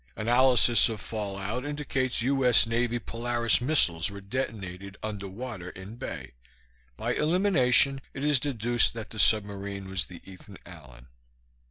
[0.15, 2.65] Analysis of fallout indicates U.S.
[2.65, 6.31] Navy Polaris missiles were detonated underwater in bay;
[6.97, 11.05] by elimination it is deduced that the submarine was the Ethan Allen.